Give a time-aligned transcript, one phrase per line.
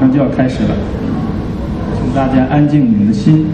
[0.00, 0.74] 马上就要开始了，
[1.94, 3.44] 请大家安静你们的心。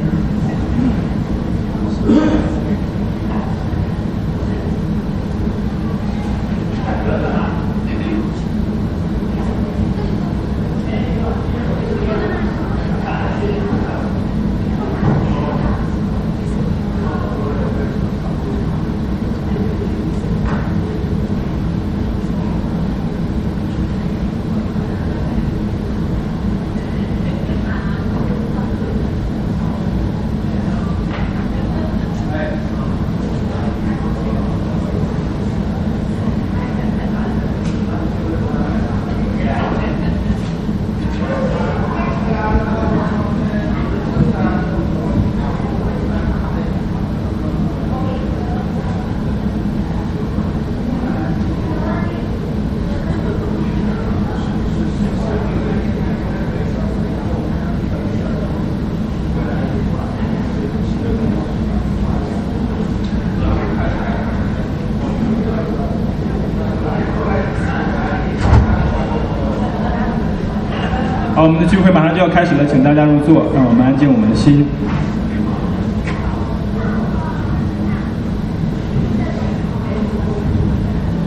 [71.36, 74.66] 好，我们的聚会马上就要开始了，请大家入座，让我们安静我们的心。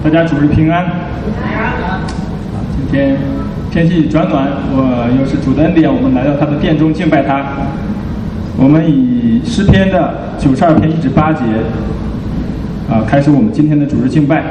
[0.03, 0.83] 大家主日平安。
[2.75, 3.17] 今天
[3.69, 7.45] 天气转暖，我又是主的恩典，我们来到他的殿中敬拜他。
[8.57, 11.43] 我们以诗篇的九十二篇一至八节
[12.89, 14.43] 啊，开始我们今天的主日敬拜。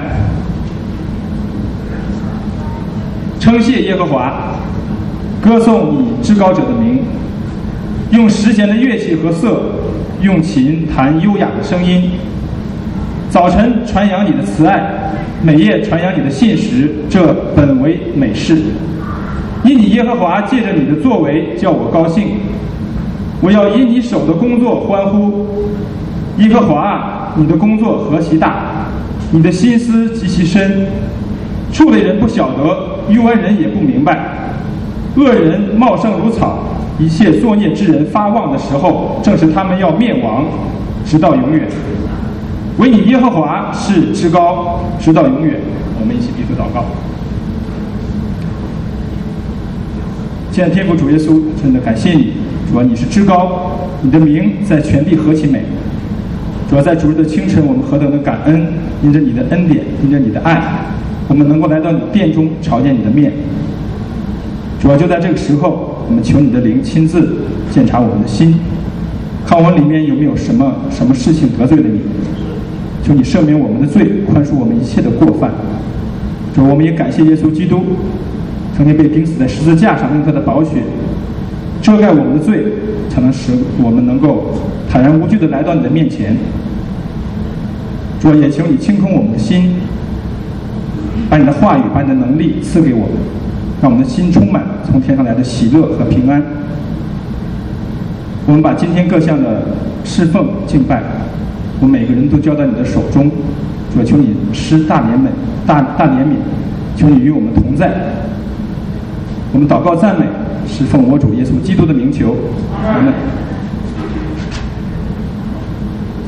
[3.41, 4.48] 称谢耶和华，
[5.41, 6.99] 歌颂你至高者的名，
[8.11, 9.61] 用十弦的乐器和瑟，
[10.21, 12.11] 用琴弹优雅的声音。
[13.31, 15.13] 早晨传扬你的慈爱，
[15.43, 18.57] 每夜传扬你的信实，这本为美事。
[19.65, 22.33] 因你耶和华借着你的作为叫我高兴，
[23.41, 25.47] 我要因你手的工作欢呼。
[26.39, 28.87] 耶和华啊，你的工作何其大，
[29.31, 30.87] 你的心思极其深。
[31.71, 34.38] 处的人不晓得，愚顽人也不明白。
[35.19, 36.61] 恶人茂盛如草，
[36.97, 40.45] 一切作孽之人发旺的时候，正是他们要灭亡，
[41.05, 41.67] 直到永远。
[42.79, 45.57] 唯你耶和华是至高，直到永远。
[46.01, 46.85] 我们一起低头祷告。
[50.53, 52.35] 亲爱的天父主耶稣，真的感谢你，
[52.71, 53.73] 主啊，你是至高，
[54.03, 55.65] 你的名在全地何其美。
[56.71, 58.69] 主要在主日的清晨，我们何等的感恩，
[59.03, 60.63] 因着你的恩典，因着你的爱，
[61.27, 63.33] 我们能够来到你殿中朝见你的面。
[64.81, 67.39] 主要就在这个时候，我们求你的灵亲自
[67.71, 68.55] 检查我们的心，
[69.47, 72.01] 看我里面有没有什么什么事情得罪了你。
[73.03, 75.51] 求你赦免我们的罪，宽恕我们一切的过犯。
[76.55, 77.83] 主，我们也感谢耶稣基督，
[78.77, 80.83] 曾经被钉死在十字架上，用他的宝血
[81.81, 82.65] 遮盖我们的罪，
[83.09, 83.53] 才能使
[83.83, 84.53] 我们能够
[84.91, 86.37] 坦然无惧的来到你的面前。
[88.21, 89.77] 主，也求你清空我们的心，
[91.31, 93.11] 把你的话语、把你的能力赐给我们，
[93.81, 96.43] 让我们的心充满从天上来的喜乐和平安。
[98.47, 99.63] 我们把今天各项的
[100.05, 101.03] 侍奉敬拜。
[101.81, 103.31] 我们每个人都交到你的手中，
[103.95, 105.29] 主求你施大怜悯，
[105.65, 106.35] 大大怜悯，
[106.97, 107.93] 求你与我们同在。
[109.53, 110.27] 我们祷告赞美，
[110.67, 112.35] 是奉我主耶稣基督的名求。
[112.85, 113.13] 阿门。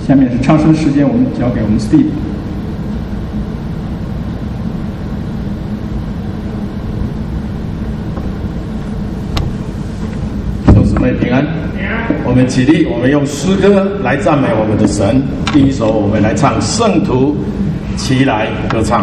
[0.06, 2.30] 下面是唱诗时间，我们交给我们 Steve。
[11.19, 11.45] 平安。
[12.25, 15.23] 我们起立，我们用诗歌来赞美我们的神。
[15.53, 17.37] 第一首，我们来唱《圣徒
[17.97, 19.03] 齐来歌唱》。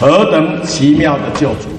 [0.00, 1.69] 何等奇妙的救主。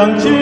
[0.00, 0.39] 何等奇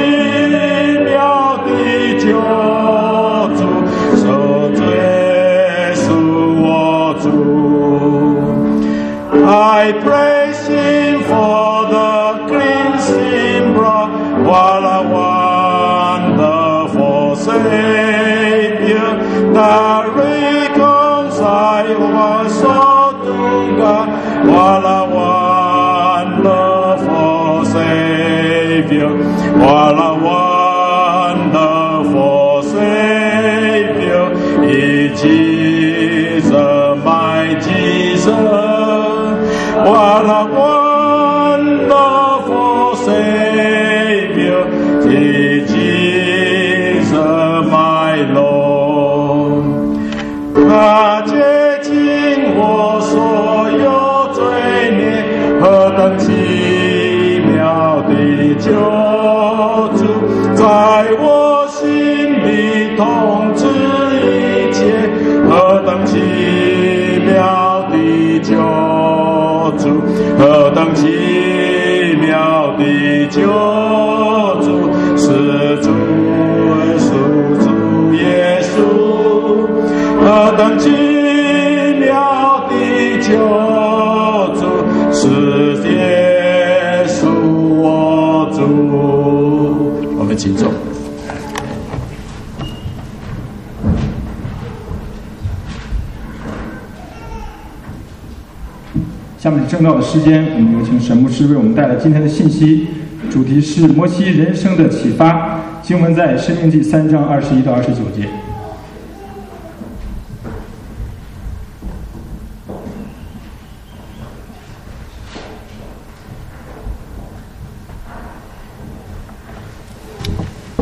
[99.39, 102.89] 下面是正道的时间，我们有请沈牧师为我们带来今天的信息，
[103.31, 105.61] 主题是摩西人生的启发。
[105.81, 108.29] 经文在《生命记》三章二十一到二十九节。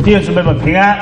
[0.03, 0.99] 弟兄姊妹们平安。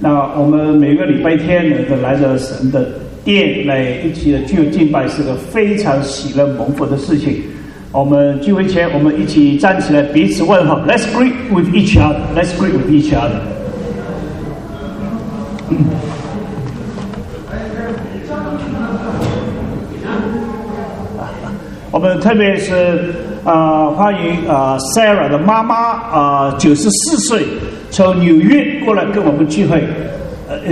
[0.00, 2.88] 那我们每个礼拜天能够来到神的
[3.30, 7.40] 殿来一起的聚会敬拜，是个非常喜乐蒙福的事情。
[7.92, 12.16] 我们聚会前，我们一起站起来彼此问候，Let's greet with each other.
[12.34, 13.38] Let's greet with each other.
[21.92, 27.44] 我们特别是啊、欢迎啊、Sarah 的妈妈啊九十四岁
[27.90, 29.82] 从纽约过来跟我们聚会，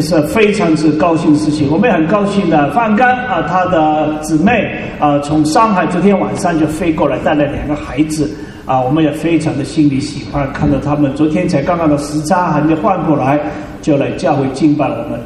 [0.01, 1.71] 是非常之高兴的事情。
[1.71, 8.31] 我们也很高兴的，范刚啊，他的姊妹啊从上海昨天晚上就飞过来，带了两个孩子
[8.67, 13.41] 啊，我们也非常的心里喜欢，看到他们昨天才刚刚的时差还没换过来，
[13.81, 15.19] 就来教会敬拜我们。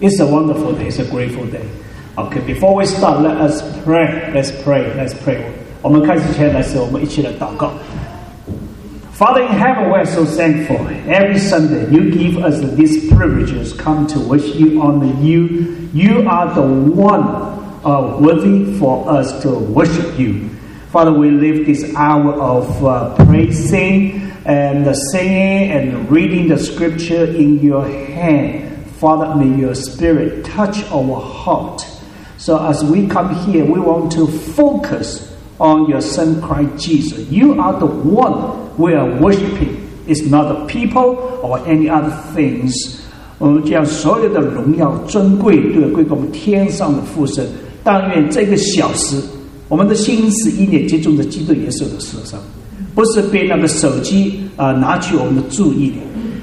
[0.00, 0.90] It's a wonderful day.
[0.90, 1.60] It's a grateful day.
[2.16, 4.08] OK, before we start, let us pray.
[4.34, 4.84] Let's pray.
[4.98, 5.36] Let's pray.
[5.82, 7.70] 我们开始前来时，我们一起来祷告。
[9.20, 10.78] Father in heaven, we are so thankful.
[11.06, 15.90] Every Sunday, you give us these privileges, come to worship you, honor you.
[15.92, 17.26] You are the one
[17.84, 20.48] uh, worthy for us to worship you.
[20.88, 27.58] Father, we live this hour of uh, praising and singing and reading the scripture in
[27.58, 28.86] your hand.
[28.92, 31.86] Father, may your spirit touch our heart.
[32.38, 37.18] So as we come here, we want to focus on your Son Christ Jesus.
[37.30, 38.34] You are the one
[38.76, 39.76] we are worshiping.
[40.06, 42.72] It's not the people or any other things.
[43.38, 47.46] 我们将所有的荣耀尊贵都要归给我们天上的父神。
[47.84, 49.16] 但愿这个小时，
[49.68, 52.40] 我们的心思一念集中在基督耶稣的身上，
[52.94, 55.94] 不是被那个手机啊、拿去我们的注意力，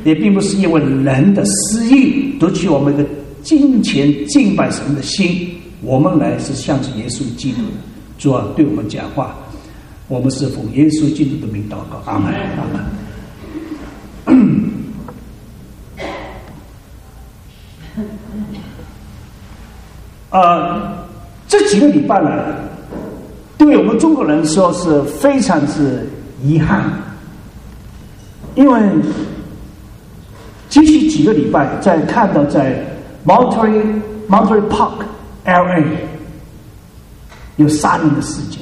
[0.06, 3.06] 也并不是因为人的私欲夺取我们的
[3.44, 5.50] 金钱敬拜神的心。
[5.84, 7.78] 我们来是向着耶稣基督的，
[8.18, 9.36] 主啊，对我们讲话，
[10.08, 12.84] 我们是奉耶稣基督的名祷告，阿门，阿门。
[20.30, 20.98] 呃，
[21.48, 22.30] 这几个礼拜呢，
[23.58, 26.10] 对我们中国人说是非常之
[26.44, 26.84] 遗憾，
[28.56, 28.82] 因为
[30.70, 32.84] 继续几个礼拜在看到在
[33.26, 35.06] Monterey Monterey Park
[35.46, 35.84] L.A.
[37.58, 38.62] 有杀人的事件，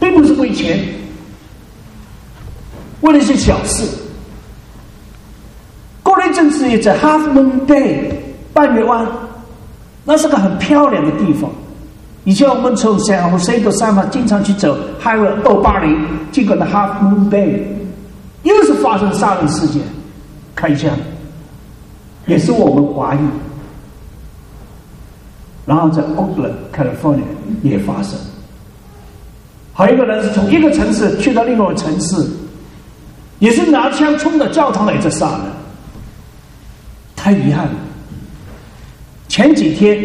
[0.00, 0.78] 并不是为钱，
[3.02, 3.84] 为了一些小事。
[6.02, 8.12] 过了一阵子，也在 Half Moon Bay
[8.52, 9.06] 半月湾，
[10.04, 11.50] 那是个很漂亮的地方。
[12.24, 17.62] 以前我们从 San Jose 到上面经常去走 Highway 二八零，经过的 Half Moon Bay，
[18.42, 19.82] 又是发生杀人事件，
[20.54, 20.90] 开枪，
[22.26, 23.18] 也是我们华裔。
[25.64, 27.22] 然后在 Oakland California
[27.62, 28.18] 也发生，
[29.72, 32.16] 还有一个人是从一个城市去到另外一个城市，
[33.38, 35.38] 也是拿枪冲到教堂来这杀人，
[37.14, 37.74] 太遗憾了。
[39.28, 40.04] 前几天，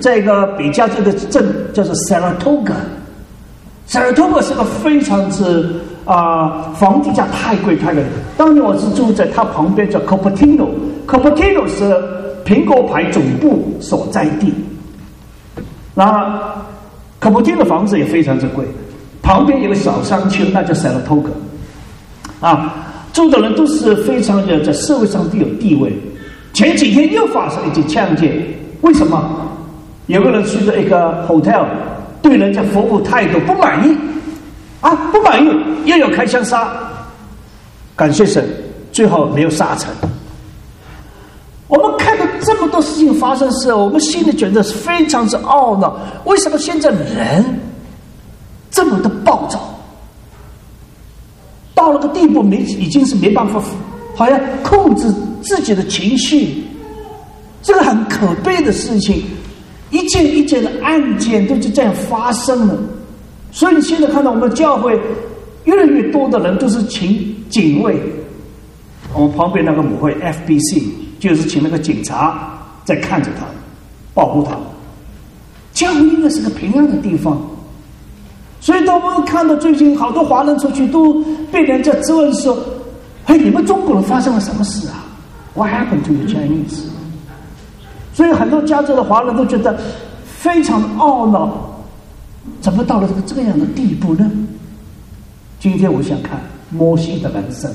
[0.00, 8.02] 在一个比较这个镇叫做 Saratoga，Saratoga 是个非常之啊房地价太贵太贵。
[8.38, 12.02] 当年我是住在它旁边叫 Cupertino，Cupertino 是。
[12.44, 14.52] 苹果牌总部所在地，
[15.94, 16.40] 那
[17.18, 18.64] 可普汀的房子也非常之贵，
[19.22, 21.30] 旁边有个小山丘，那叫 Saratoga，
[22.40, 22.74] 啊，
[23.12, 25.92] 住的人都是非常的在社会上都有地位。
[26.52, 28.30] 前几天又发生一起枪击，
[28.82, 29.48] 为什么？
[30.06, 31.64] 有个人去了一个 hotel，
[32.20, 33.96] 对人家服务态度不满意，
[34.80, 35.48] 啊，不满意
[35.84, 36.72] 又要开枪杀，
[37.94, 38.44] 感谢神，
[38.90, 39.90] 最后没有杀成。
[41.68, 42.11] 我们看
[42.44, 45.96] 这么多事情发生的时，候，我们心里觉得是非常之懊恼。
[46.24, 47.60] 为什么现在人
[48.70, 49.78] 这么的暴躁，
[51.74, 53.62] 到了个地步没已经是没办法，
[54.16, 55.06] 好像控制
[55.42, 56.64] 自己的情绪，
[57.62, 59.22] 这个很可悲的事情，
[59.90, 62.76] 一件一件的案件都是这样发生了。
[63.52, 64.98] 所以你现在看到我们教会
[65.64, 67.96] 越来越多的人都是请警卫，
[69.14, 71.01] 我们旁边那个母会 FBC。
[71.22, 72.52] 就是请那个警察
[72.84, 73.46] 在看着他，
[74.12, 74.58] 保护他。
[75.72, 77.40] 教会应该是个平安的地方，
[78.60, 82.58] 所以当我们看到最近好多华人出去都被人家质问说
[83.26, 85.04] ：“哎，你们中国人发生了什么事啊
[85.54, 86.86] ？”What happened to the Chinese？
[88.12, 89.78] 所以很多加州的华人都觉得
[90.26, 91.48] 非常懊恼，
[92.60, 94.28] 怎么到了这个这样的地步呢？
[95.60, 97.72] 今天我想看摩西的人生，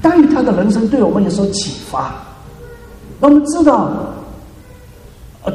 [0.00, 2.14] 但愿他的人生对我们有所启发。
[3.20, 3.90] 我们知道，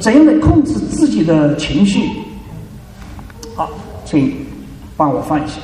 [0.01, 2.09] 怎样来控制自己的情绪？
[3.55, 3.69] 好，
[4.05, 4.45] 请
[4.97, 5.55] 帮我放一下。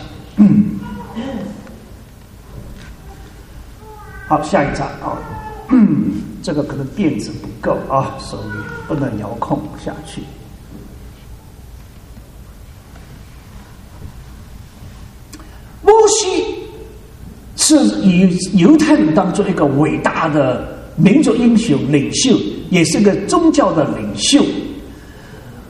[4.28, 5.18] 好，下一张啊，
[6.44, 10.22] 这个可能电子不够啊，所以不能遥控下去。
[15.82, 16.68] 摩西
[17.56, 20.75] 是以犹太人当做一个伟大的。
[20.96, 22.38] 民族英雄、领袖，
[22.70, 24.44] 也是个宗教的领袖。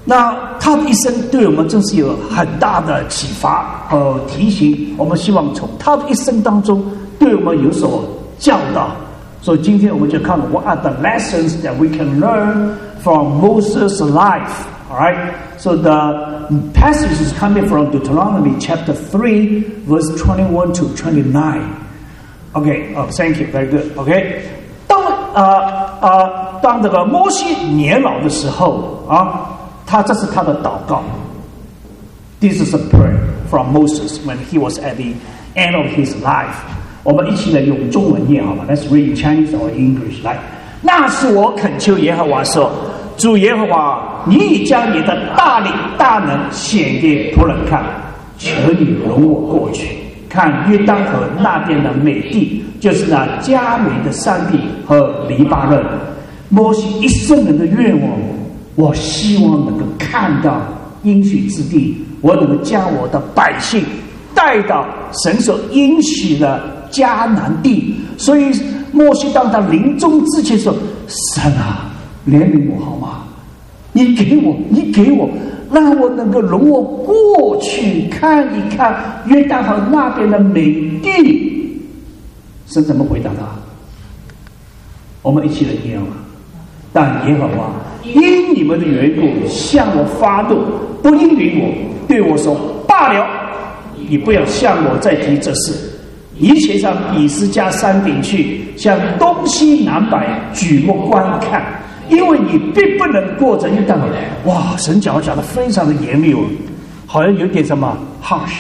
[0.07, 4.93] 那他的一生对我们真是有很大的启发和提醒。
[4.97, 6.85] 我们希望从他的一生当中，
[7.17, 8.07] 对我们有所
[8.38, 8.95] 教导。
[9.41, 14.67] 所以今天我们就看 What are the lessons that we can learn from Moses' life?
[14.91, 15.33] All right.
[15.57, 21.63] So the passage is coming from Deuteronomy chapter three, verse twenty-one to twenty-nine.
[22.53, 22.93] Okay.
[22.95, 23.47] Oh, thank you.
[23.47, 23.97] Very good.
[23.97, 24.54] Okay.
[25.36, 26.60] 啊啊！
[26.62, 29.52] 当这个摩西年老的时候啊，
[29.86, 31.04] 他这是他的祷告。
[32.39, 33.19] This is a prayer
[33.50, 35.13] from Moses when he was at the
[35.56, 36.56] end of his life。
[37.04, 40.24] 我们一起来用中文念好吗？Let's read in Chinese or English。
[40.24, 40.38] 来，
[40.82, 42.71] 那是我恳求耶和华说
[43.17, 47.84] ：“主耶和华，你已将你的大力大能显给仆人看，
[48.38, 49.98] 求你容我过去。”
[50.29, 55.83] 看约旦河那边的美地，就是那佳美的山地和黎巴嫩。
[56.49, 58.09] 摩西一生人的愿望，
[58.75, 60.61] 我希望能够看到
[61.03, 63.83] 应许之地，我能够将我的百姓
[64.33, 64.85] 带到
[65.23, 66.61] 神所应许的
[66.91, 67.95] 迦南地。
[68.17, 68.53] 所以，
[68.91, 70.73] 摩西当他临终之前说
[71.33, 71.89] ：“神啊，
[72.27, 73.23] 怜悯我好吗？
[73.91, 75.29] 你给我，你给我。”
[75.75, 80.71] 让我能够容我过去看一看约旦河那边的美
[81.03, 81.81] 地，
[82.65, 83.45] 是怎么回答他？
[85.21, 86.07] 我们一起来听啊！
[86.93, 90.63] 但耶和华因你们的缘故向我发怒，
[91.03, 91.73] 不应允我，
[92.07, 92.55] 对我说
[92.88, 93.27] ：“罢了，
[94.07, 95.73] 你不要向我再提这事。
[96.38, 100.17] 一切上比斯加山顶去，向东西南北
[100.53, 101.61] 举目观看。”
[102.09, 103.99] 因为你并不能过着一段
[104.45, 106.39] 哇，神讲话讲的非常的严厉哦，
[107.05, 108.53] 好像有点什么 harsh。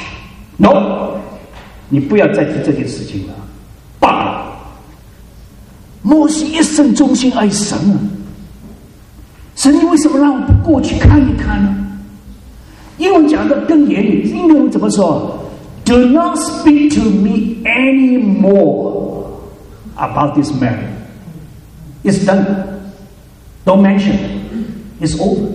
[0.57, 1.11] No，
[1.89, 3.33] 你不要再提这件事情了。
[3.99, 4.45] 罢了，
[6.01, 7.99] 摩西一生忠心爱神啊，
[9.55, 11.75] 神你为什么让我不过去看一看呢？
[12.97, 15.37] 英文讲的更严厉，英文怎么说
[15.83, 19.25] ？Do not speak to me anymore
[19.97, 20.87] about this matter.
[22.03, 22.45] It's done.
[23.65, 24.15] Don't mention.
[25.01, 25.49] It's over.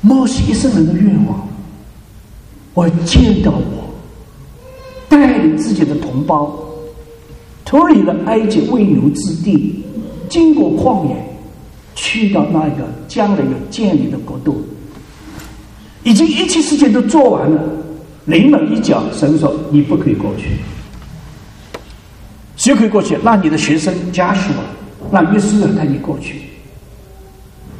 [0.00, 1.48] 摩西一生人的愿望，
[2.74, 3.94] 我见到我
[5.08, 6.54] 带领自己的同胞
[7.64, 9.82] 脱离了埃及为奴之地，
[10.28, 11.16] 经过旷野，
[11.94, 14.62] 去到那个将来要建立的国度。
[16.02, 17.62] 已经一切事情都做完了，
[18.26, 20.58] 临门一脚，神说：“你不可以过去。”
[22.58, 23.16] 谁可以过去？
[23.24, 24.52] 让你的学生加书，
[25.14, 26.42] 让约书亚带你过去。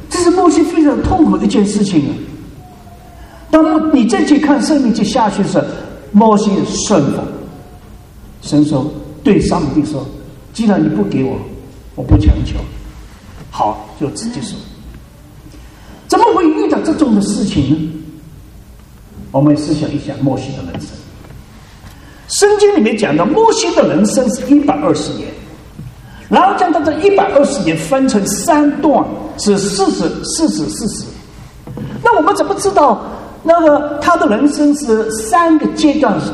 [0.09, 2.15] 这是摩西非常痛苦的一件事情啊！
[3.51, 5.61] 当你再去看圣命记下去时，
[6.13, 7.19] 摩西顺服，
[8.41, 8.89] 神说
[9.21, 10.07] ：“对上帝说，
[10.53, 11.37] 既然你不给我，
[11.95, 12.55] 我不强求。
[13.51, 14.57] 好，就直接说。
[16.07, 17.91] 怎么会遇到这种的事情呢？”
[19.31, 20.91] 我们思想一下摩西的人生。
[22.29, 25.27] 圣经里面讲的摩西的人生是一百二十年，
[26.29, 29.03] 然后将他这一百二十年分成三段，
[29.37, 31.05] 是四十、四十、四十。
[32.03, 33.01] 那我们怎么知道
[33.43, 36.31] 那个他的人生是三个阶段是，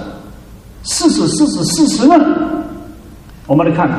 [0.83, 2.15] 四十、四十、四十呢？
[3.47, 3.89] 我们来看，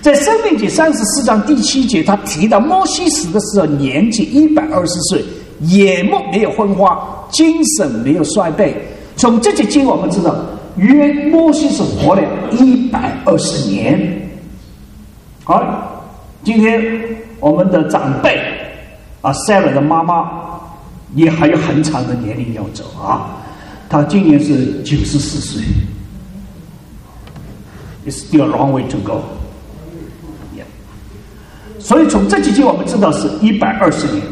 [0.00, 5.24] 在《生命节》三十四章第七节，他提到摩西死的时候年纪一百二十岁。
[5.62, 6.98] 眼目没有昏花，
[7.30, 8.74] 精神没有衰败。
[9.16, 10.34] 从这节经我们知道，
[10.76, 14.21] 约摩西是活了一百二十年。
[15.44, 16.04] 好，
[16.44, 16.80] 今天
[17.40, 18.40] 我们的长辈
[19.22, 20.30] 啊赛尔的妈妈
[21.16, 23.42] 也还有很长的年龄要走啊。
[23.88, 25.62] 她今年是九十四岁
[28.06, 29.22] ，It's still a long way to go。
[31.80, 34.22] 所以从这几句我们知道是一百二十年。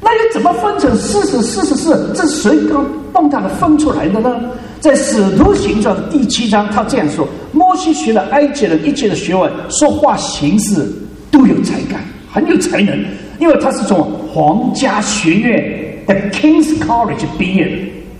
[0.00, 2.12] 那又怎么分成四十、四十四？
[2.14, 4.40] 这谁刚帮他的分出来的呢？
[4.80, 10.86] 在《使徒行传》的第七章，他这样说：摩西学了埃及人一切的学问，说话行事
[11.30, 13.02] 都有才干，很有才能，
[13.38, 17.72] 因为他是从皇家学院的 King's College 毕业的。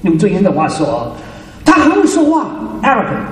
[0.02, 1.12] 用最英的话说，
[1.64, 2.46] 他很会说话
[2.82, 3.26] ，arrogant，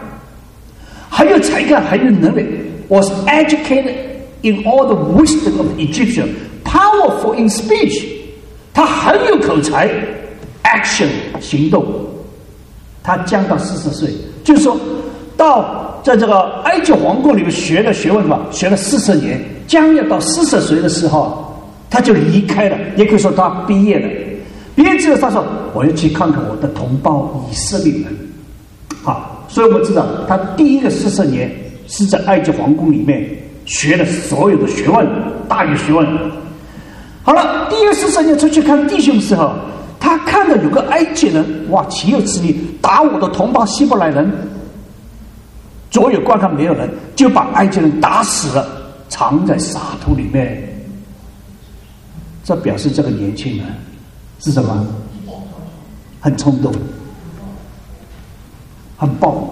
[1.08, 2.44] 很有才干，很有能力。
[2.88, 3.94] Was educated
[4.42, 6.28] in all the wisdom of Egyptian,
[6.64, 8.04] powerful in speech.
[8.74, 9.88] 他很有口才
[10.64, 11.08] ，action
[11.40, 11.84] 行动。
[13.02, 14.10] 他将到四十岁，
[14.44, 14.78] 就是说
[15.36, 21.52] 到在这个埃及皇宫里面学的学问吧，学了四十年，将要到四十岁的时候，
[21.90, 22.76] 他就离开了。
[22.96, 24.08] 也可以说他毕业了。
[24.76, 25.44] 毕业之后，他说
[25.74, 28.04] ：“我要去看看我的同胞以色列人。”
[29.02, 31.50] 好，所以我们知道，他第一个四十年
[31.88, 33.28] 是在埃及皇宫里面
[33.66, 35.04] 学的所有的学问，
[35.48, 36.06] 大学学问。
[37.24, 39.52] 好了，第二四十年出去看弟兄的时候，
[40.02, 42.60] 他看到有个埃及人，哇，岂有此理！
[42.82, 44.28] 打我的同胞希伯来人，
[45.92, 48.66] 左右观看没有人，就把埃及人打死了，
[49.08, 50.60] 藏在沙土里面。
[52.42, 53.66] 这表示这个年轻人
[54.40, 54.84] 是什么？
[56.20, 56.72] 很冲动，
[58.96, 59.48] 很暴怒，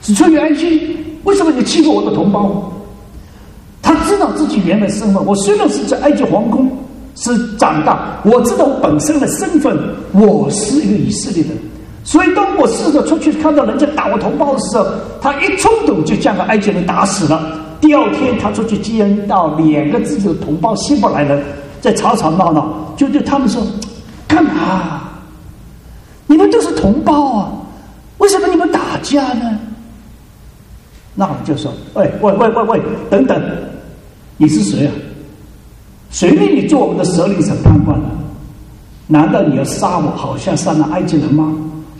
[0.00, 0.96] 只出于安心。
[1.24, 2.72] 为什么你欺负我的同胞？
[3.82, 5.26] 他知道自己原来身份。
[5.26, 6.70] 我虽然是在埃及皇宫
[7.14, 9.76] 是长大，我知道我本身的身份，
[10.12, 11.56] 我是一个以色列人。
[12.02, 14.86] 所以当我试着出去看到人家打我同胞的时候，
[15.20, 17.60] 他一冲动就将个埃及人打死了。
[17.80, 21.42] 第二天他出去见到两个自己的同胞希伯来人，
[21.80, 23.62] 在吵吵闹闹，就对他们说
[24.28, 25.02] ：“干嘛？
[26.26, 27.52] 你们都是同胞啊，
[28.18, 29.58] 为什么你们打架呢？”
[31.14, 33.40] 那我就说：“喂喂喂喂喂，等等。”
[34.36, 34.92] 你是谁啊？
[36.14, 38.00] 谁命你做我们的蛇领审判官？
[39.08, 41.52] 难道你要杀我，好像杀了埃及人吗？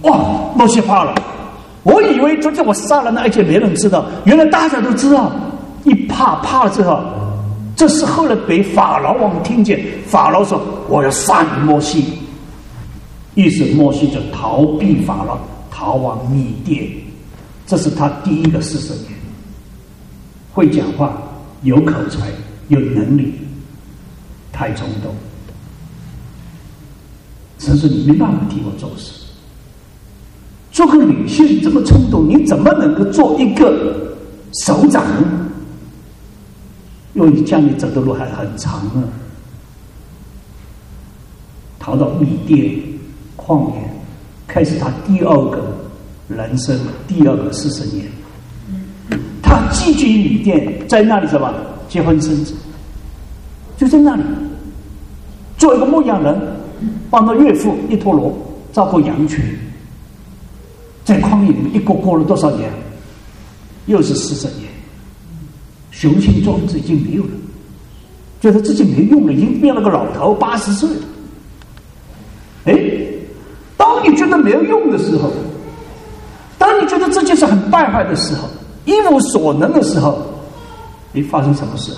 [0.02, 0.16] 哇，
[0.54, 1.12] 莫西怕了！
[1.82, 5.32] 我以为昨天我杀了那埃及，没人知道，原来大家都知道。
[5.82, 7.00] 一怕怕了之后，
[7.74, 12.04] 这是后来被法老王听见，法老说：“我要杀你摩西。”
[13.34, 15.36] 于是摩西就逃避法老，
[15.72, 16.86] 逃往米甸。
[17.66, 19.06] 这是他第一个四十年，
[20.52, 21.12] 会讲话。
[21.62, 22.28] 有口才，
[22.68, 23.32] 有能力，
[24.54, 25.12] 太冲动。
[27.58, 29.12] 神说：“你没办法替我做事。
[30.70, 34.16] 做个女性这么冲动，你怎么能够做一个
[34.64, 35.04] 首长？
[37.14, 39.02] 因为你将来走的路还很长呢。
[41.78, 42.76] 逃到米甸
[43.36, 43.90] 旷野，
[44.48, 45.76] 开始他第二个
[46.28, 48.06] 人生，第二个四十年。
[49.42, 51.54] 他寄居米甸，在那里什么
[51.88, 52.54] 结婚生子，
[53.76, 54.22] 就在那里
[55.58, 56.38] 做一个牧羊人，
[57.10, 58.36] 帮他岳父一陀罗
[58.72, 59.44] 照顾羊群。
[61.04, 62.70] 在旷野里面，一过过了多少年？
[63.86, 64.68] 又是四十年。
[65.90, 67.30] 雄心壮志已经没有了，
[68.40, 70.96] 觉得自己没用了，已经变了个老头，八十岁了。
[72.64, 72.74] 哎，
[73.76, 75.30] 当你觉得没有用的时候，
[76.58, 78.48] 当你觉得自己是很败坏的时候，
[78.86, 80.18] 一无所能的时候，
[81.12, 81.92] 你发生什么事？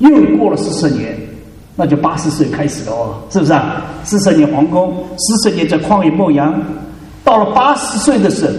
[0.00, 1.16] 又过了四十年，
[1.76, 3.84] 那就八十岁开始了哦，是不是啊？
[4.02, 6.60] 四十年皇宫，四十年在旷野牧羊，
[7.22, 8.52] 到了八十岁的时候，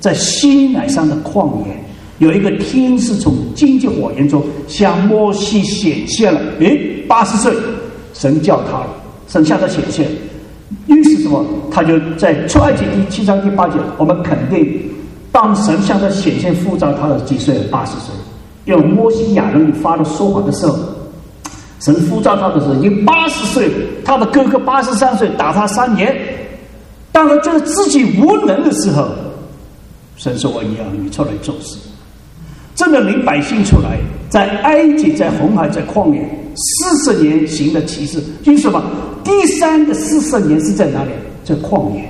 [0.00, 1.76] 在西乃山的旷野，
[2.18, 6.40] 有一个天使从荆棘火焰中向摩西显现了。
[6.60, 7.52] 哎，八十岁，
[8.14, 8.86] 神叫他了。
[9.28, 10.08] 神向他显现，
[10.86, 11.44] 于是什么？
[11.70, 14.80] 他就在出埃及第七章第八节，我们肯定，
[15.32, 17.58] 当神向他显现呼召他的几岁？
[17.70, 18.14] 八十岁。
[18.66, 20.78] 要摩西亚人发了说谎的时候，
[21.80, 23.70] 神呼召他的时候已经八十岁。
[24.04, 26.16] 他的哥哥八十三岁，打他三年。
[27.10, 29.08] 当他觉得自己无能的时候，
[30.16, 31.78] 神说：“我要你出来做事。”
[32.74, 33.98] 真的领百姓出来，
[34.28, 36.20] 在埃及，在红海，在旷野
[36.54, 38.82] 四十年行的奇事，就是什么？
[39.24, 41.10] 第三个四十年是在哪里？
[41.42, 42.04] 在旷野。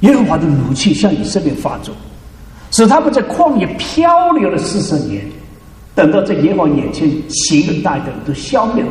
[0.00, 1.94] 耶和华的怒气向以色列发作，
[2.70, 5.22] 使他们在旷野漂流了四十年，
[5.94, 8.90] 等到在耶和眼前行的大等都消灭了。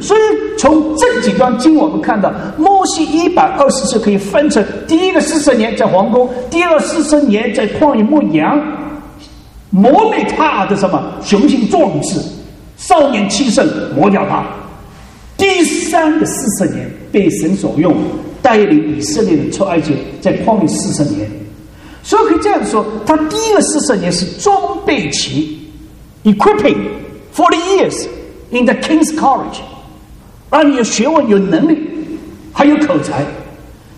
[0.00, 0.20] 所以
[0.58, 8.60] 从这几段经，我们看到摩西一百二十岁可以分成第一个四十年在皇宫，第二四十年在旷野牧羊，
[9.70, 12.20] 磨灭他的什么雄心壮志，
[12.76, 14.44] 少年气盛磨掉他。
[15.36, 17.94] 第三个四十年被神所用，
[18.42, 21.30] 带领以色列人出埃及，在旷野四十年，
[22.08, 25.58] 所以可以这样说，他第一个四十年是装备期
[26.24, 26.78] ，equipping
[27.34, 28.06] forty years
[28.48, 29.58] in the king's college，
[30.50, 31.78] 让你有学问、有能力，
[32.50, 33.22] 还有口才。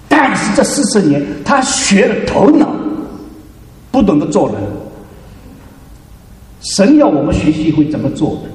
[0.08, 2.68] 但是这四十年，他学了头脑，
[3.92, 4.56] 不懂得做人。
[6.74, 8.50] 神要我们学习会怎么做的。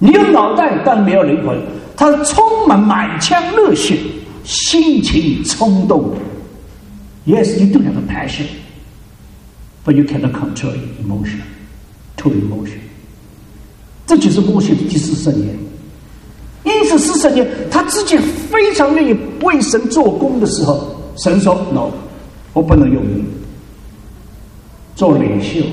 [0.00, 1.56] 你有脑袋，但没有灵魂。
[1.96, 3.96] 他充满满腔热血，
[4.42, 6.12] 心情冲动。
[7.26, 8.46] Yes, you do have a passion,
[9.84, 11.40] but you cannot control emotion,
[12.16, 12.80] to emotion.
[14.06, 15.56] 这就是摩西的第四十年。
[16.64, 21.90] 因此，四十年他自己非常愿意为神做工的时候，神说：“No，
[22.52, 23.24] 我不能用你
[24.94, 25.64] 做领袖。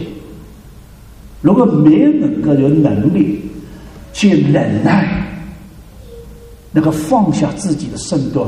[1.42, 3.40] 如果没有能够有能力。”
[4.14, 5.26] 去忍耐，
[6.74, 8.46] 那个放下自己的身段，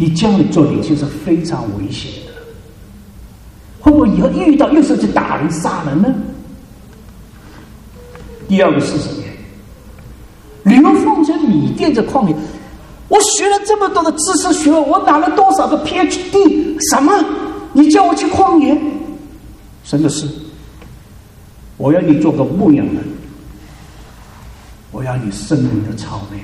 [0.00, 2.32] 你将来做领袖是非常危险的。
[3.80, 6.08] 会不会以后遇到又是去打人杀人呢？
[8.48, 9.30] 第二个四十年，
[10.64, 12.34] 流放在米甸这旷野，
[13.08, 16.78] 我学了这么多的知识学问，我拿了多少个 PhD？
[16.90, 17.12] 什么？
[17.74, 18.74] 你叫我去旷野？
[19.84, 20.26] 真的是，
[21.76, 23.04] 我要你做个牧羊人。
[24.92, 26.42] 我要你生命的操练，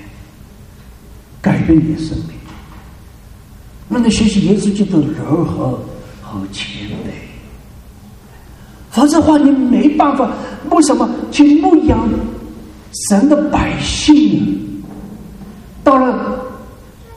[1.41, 2.36] 改变你的生命，
[3.89, 5.79] 让你学习耶稣基督的柔和
[6.23, 7.11] 和谦卑。
[8.91, 10.33] 否则的话，你没办法。
[10.71, 12.09] 为什么去牧羊
[13.09, 14.89] 神的百姓呢？
[15.85, 16.43] 到了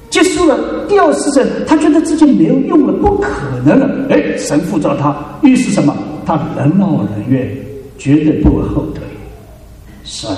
[0.10, 3.32] 结束了第二次神，他觉得自己没有用了，不可
[3.66, 4.08] 能了。
[4.10, 5.96] 哎，神呼召他，预示什么？
[6.26, 7.58] 他人劳人怨，
[7.98, 9.04] 绝对不会后退。
[10.04, 10.30] 神。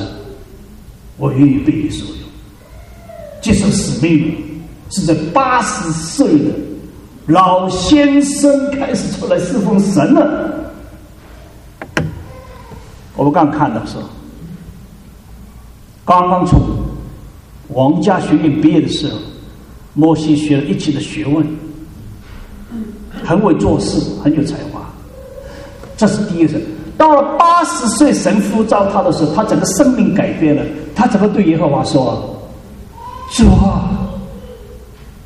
[1.17, 2.29] 我愿意被你所用，
[3.41, 4.33] 接受使命
[4.91, 6.51] 是在八十岁的
[7.27, 10.71] 老先生开始出来侍奉神了。
[13.15, 14.01] 我们刚看到说，
[16.04, 16.60] 刚刚从
[17.69, 19.17] 王家学院毕业的时候，
[19.93, 21.45] 摩西学了一切的学问，
[23.23, 24.82] 很会做事，很有才华。
[25.95, 26.60] 这是第一个。
[26.97, 30.63] 到了八十岁，神呼召他的时候，他整个生命改变了。
[30.95, 32.39] 他怎么对耶和华说？
[33.32, 33.89] 主啊，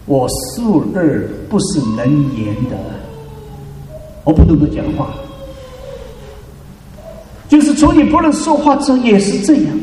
[0.05, 2.05] 我素日不是能
[2.37, 2.77] 言的，
[4.23, 5.09] 我不懂得讲话。
[7.47, 9.79] 就是从你不能说话之后也是这样。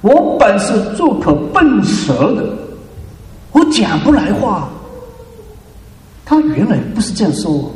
[0.00, 2.44] 我本是做口笨舌的，
[3.52, 4.68] 我讲不来话。
[6.24, 7.72] 他原来不是这样说。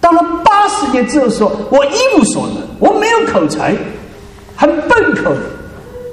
[0.00, 3.74] 到了八十年之后说：“我一无所能，我没有口才，
[4.54, 5.32] 很笨口。”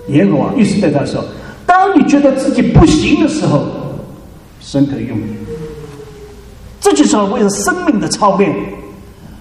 [0.10, 1.24] 耶和华于是对他说
[1.72, 3.66] ：“当你觉得自己不行的时候，
[4.60, 5.18] 神可以用。”
[6.82, 8.54] 这就是为了生命的操练。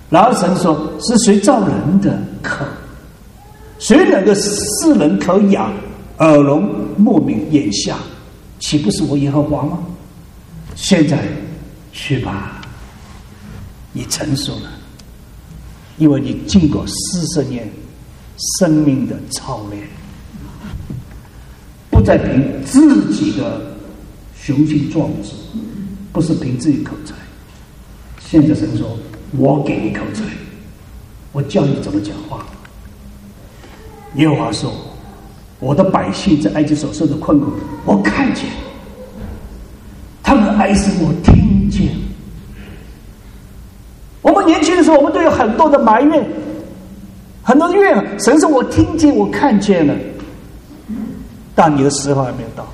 [0.09, 2.65] 然后神说：“是谁造人的口？
[3.81, 5.73] 谁能够使人可养，
[6.19, 6.63] 耳聋
[6.97, 7.97] 目明眼瞎？
[8.61, 9.81] 岂不是我耶和华吗？
[10.77, 11.19] 现在
[11.93, 12.61] 去吧，
[13.93, 14.71] 你成熟了，
[15.99, 17.69] 因为你经过四十年
[18.59, 19.83] 生命的操练，
[22.01, 23.61] 不再凭自己的
[24.35, 25.35] 雄心壮志，
[26.15, 27.15] 不是凭自己口才。
[28.19, 28.97] 现在神说。”
[29.39, 30.25] 我给你口才，
[31.31, 32.45] 我教你怎么讲话。
[34.17, 34.73] 耶和华说
[35.61, 37.53] ：“我的百姓在埃及所受的困苦，
[37.85, 38.47] 我看见；
[40.21, 41.91] 他们哀声，我听见。
[44.21, 46.29] 我们年轻的时候，我们都有很多的埋怨，
[47.45, 48.19] 很多怨。
[48.19, 49.95] 神说我听见，我看见了，
[51.61, 52.65] 但你的时候还没有到。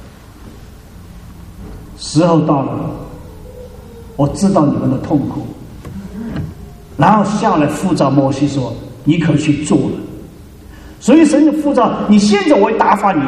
[1.99, 2.89] 时候到了，
[4.15, 5.45] 我知道你们的痛苦。”
[6.97, 8.73] 然后下来呼召摩西说
[9.03, 9.97] ：“你可去做了。”
[11.01, 13.21] 所以神就呼召你现在我会打发你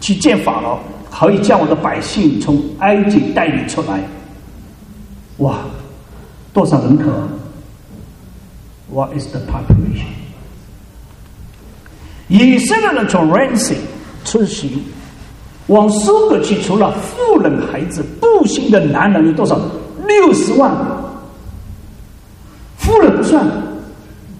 [0.00, 0.78] 去见法老，
[1.10, 4.00] 可以将我的百姓从埃及带领出来。
[5.38, 5.58] 哇，
[6.52, 7.10] 多少人口
[8.92, 10.06] ？What is the population？
[12.28, 13.78] 以色列人从 Ramsey
[14.32, 14.70] 出行
[15.66, 19.60] 往苏格去，除了妇人、孩子、步行的男人有多少？
[20.06, 20.72] 六十万。
[22.78, 23.46] 富人不算，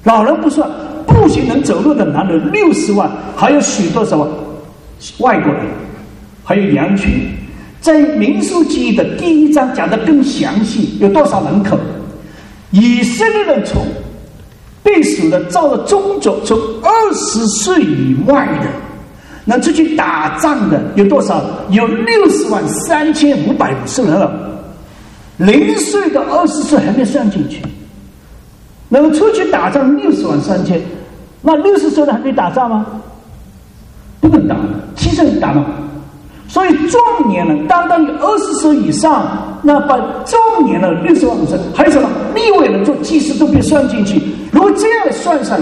[0.05, 0.66] 老人不算，
[1.07, 4.26] 步行能走路的男人六十万，还有许多什么
[5.18, 5.66] 外国人，
[6.42, 7.31] 还有羊群。
[7.83, 11.78] 在民数记忆的第一章讲的更详细，有多少人口？
[12.70, 13.87] 以色列人从
[14.83, 18.68] 被数的照了中轴，从二十岁以外的
[19.44, 21.42] 能出去打仗的有多少？
[21.70, 24.31] 有六十万三千五百五十人了。
[25.38, 27.62] 零岁到二十岁还没算进去。
[28.88, 30.81] 能出去打仗六十万三千，
[31.40, 32.85] 那六十岁的还可以打仗吗？
[34.20, 34.55] 不能打，
[34.94, 35.64] 七十岁打吗？
[36.46, 44.22] 所以壮年人，单单有二十岁以上，那把壮年的六十万五十，还有什么立位人做祭司都别算进去。
[44.52, 45.59] 如果这样算上，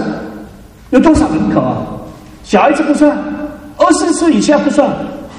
[0.89, 1.77] 有多少人口啊？
[2.43, 3.17] 小孩子不算，
[3.83, 4.89] 二十岁以下不算，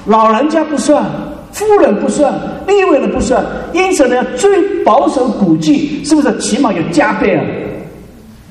[0.05, 1.05] 老人家不算，
[1.53, 2.33] 富人不算，
[2.67, 3.43] 立位人不算。
[3.73, 7.43] 因此呢，最保守估计是不是起码有加倍啊？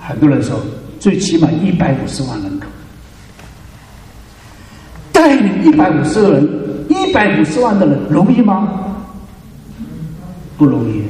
[0.09, 0.57] 很多人说，
[0.99, 2.67] 最起码一百五十万人口，
[5.13, 6.49] 带领一百五十人，
[6.89, 8.69] 一百五十万的人容易吗？
[10.57, 11.03] 不容易。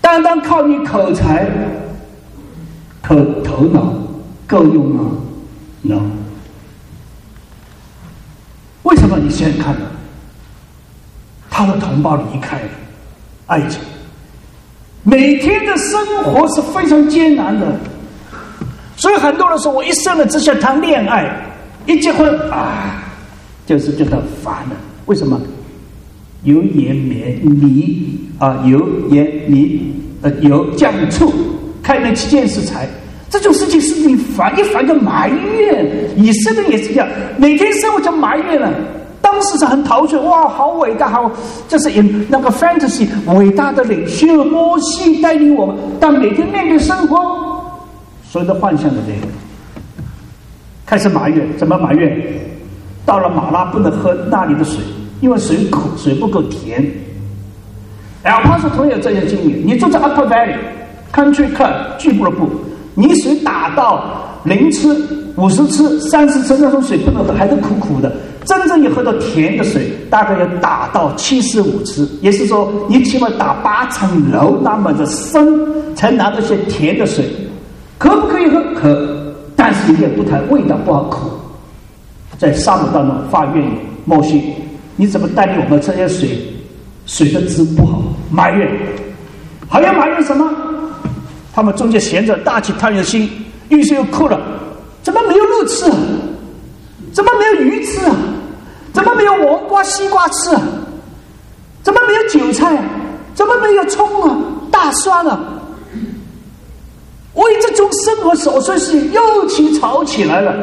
[0.00, 1.48] 单单靠你口才、
[3.02, 3.14] 头
[3.44, 3.94] 头脑
[4.46, 5.10] 够用吗
[5.82, 6.00] ？no。
[8.82, 9.80] 为什么你现在看到
[11.50, 12.68] 他的同胞离开了
[13.46, 13.78] 埃及？
[15.04, 17.76] 每天的生活是非常艰难的，
[18.96, 21.28] 所以很多人说我一生了只想谈恋爱，
[21.86, 23.02] 一结婚啊，
[23.66, 24.76] 就是觉得烦了。
[25.06, 25.40] 为什么？
[26.44, 29.92] 油盐米米啊，油盐米
[30.22, 31.32] 呃油酱醋，
[31.82, 32.88] 开门七件食材，
[33.32, 36.12] 这种事情是你烦一烦就埋怨。
[36.16, 38.70] 以色列也是这样，每天生活就埋怨了。
[39.22, 41.30] 当时是很陶醉，哇，好伟大，好，
[41.66, 47.16] 这是演那个 fantasy 伟大的领袖摩西带领我们，但每天面对生活，
[48.22, 49.32] 所有的幻想的这个，
[50.84, 52.14] 开始埋怨，怎么埋怨？
[53.06, 54.80] 到了马拉不能喝那里的水，
[55.22, 56.84] 因为水苦，水不够甜。
[58.24, 60.54] 哎，他说同样这些经历，你住在 Upper Valley
[61.12, 62.50] Country Club 俱乐部，
[62.94, 64.04] 你水打到
[64.44, 68.12] 零次、五十次、三十次，那种水不能喝，还是苦苦的。
[68.44, 77.24] 真正要喝到甜的水，大概要打到七十五次，也是说你起码打八层楼那么的深，才拿到些甜的水。
[77.98, 78.60] 可不可以喝？
[78.74, 81.30] 可，但是也不谈味道不好苦。
[82.36, 83.72] 在沙漠当中发怨言，
[84.04, 84.42] 莫西，
[84.96, 86.30] 你怎么带领我们这些水？
[87.06, 88.68] 水的质不好，埋怨，
[89.68, 90.48] 还要埋怨什么？
[91.52, 93.30] 他们中间闲着大起贪的心，
[93.68, 94.40] 于是又哭了，
[95.02, 95.84] 怎么没有肉吃？
[97.12, 98.00] 怎么没有鱼吃？
[98.92, 100.50] 怎么没有黄瓜、西瓜吃？
[101.82, 102.82] 怎么没有韭菜？
[103.34, 104.38] 怎么没有葱啊、
[104.70, 105.40] 大蒜啊？
[107.34, 110.54] 为这种生活琐碎事又起吵起来了。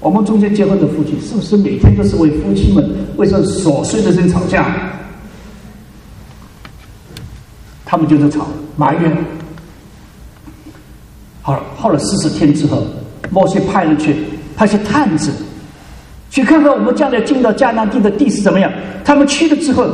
[0.00, 2.84] 我们中间结婚的夫妻，是不是每天都是为夫妻们
[3.16, 4.66] 为这琐碎的事吵架？
[7.84, 9.16] 他们就是吵埋怨，
[11.42, 12.82] 好了，后来四十天之后，
[13.30, 14.16] 摩西派人去
[14.56, 15.32] 派些探子，
[16.30, 18.72] 去看看我们将来进到迦南地的地是怎么样。
[19.04, 19.84] 他们去了之后，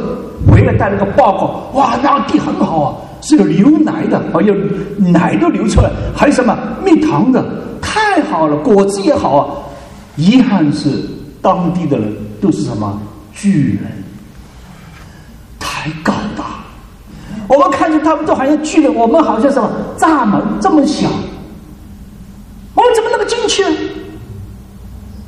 [0.46, 4.54] 回来带了个报告，哇，那地很好啊，是有牛奶的，还有
[4.96, 7.44] 奶都流出来，还有什么蜜糖的，
[7.82, 9.56] 太好了，果子也好啊。
[10.16, 10.88] 遗憾是
[11.42, 13.00] 当地的人都是什么
[13.32, 13.90] 巨人，
[15.58, 16.44] 太高大。
[17.50, 21.08] 我们看见他们都好像巨人，我们好像什么栅门这么小。
[22.76, 23.64] 我们怎么能够进去？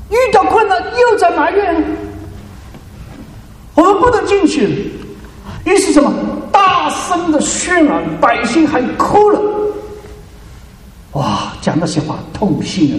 [0.09, 1.85] 遇到困难又在埋怨，
[3.75, 4.93] 我们不能进去。
[5.65, 6.13] 于是什么？
[6.53, 9.41] 大声的渲染，百姓还哭了。
[11.15, 12.97] 哇，讲那些话痛心啊！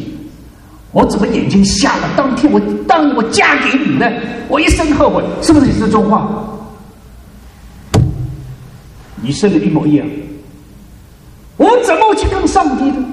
[0.91, 2.09] 我怎么眼睛瞎了？
[2.17, 4.11] 当天我当我嫁给你呢？
[4.49, 6.27] 我一生后悔，是不是也是这种话？
[9.23, 10.05] 你生的一模一样，
[11.55, 13.05] 我怎么去跟上帝呢？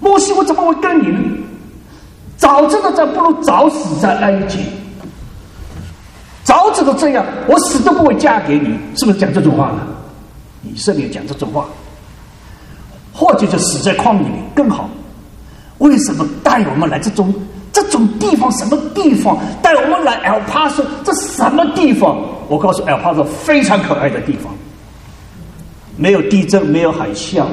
[0.00, 1.20] 摩西，我怎么会跟你呢？
[2.36, 4.58] 早知道这不如早死在埃及。
[6.42, 9.78] 早知道这样，我死都不会嫁给你，是不是讲这种话呢？
[10.64, 11.66] 以色列讲这种话，
[13.12, 14.90] 或者就死在旷野里更好。
[15.78, 17.32] 为什么带我们来这种
[17.94, 18.50] 种地方？
[18.52, 20.82] 什么地方带我们来 El Paso？
[21.04, 22.18] 这什么地方？
[22.48, 24.52] 我告诉 El Paso，非常可爱的地方，
[25.96, 27.44] 没有地震，没有海啸，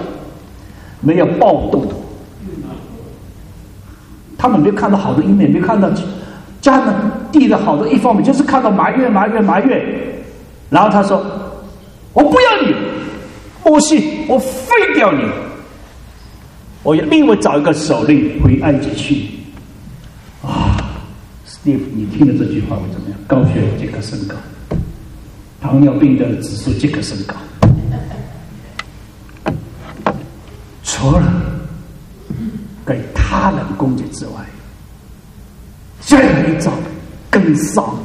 [1.00, 1.86] 没有暴动。
[4.38, 5.88] 他们没看到好的一面，没看到
[6.62, 6.96] 迦南
[7.32, 9.80] 地的好的一方面，就是看到埋怨、埋怨、埋怨。
[10.70, 11.24] 然后他说
[12.14, 12.74] ：“我不要你，
[13.64, 15.24] 摩西，我废掉你，
[16.82, 19.30] 我要另外找一个首领回埃及去。”
[21.64, 23.20] 你你听了这句话会怎么样？
[23.28, 24.36] 高血压即刻升高，
[25.60, 27.36] 糖尿病的指数即刻升高。
[30.84, 31.48] 除了。
[32.84, 34.46] 给他人攻击之外，
[36.02, 36.74] 再来一招
[37.30, 37.96] 更丧，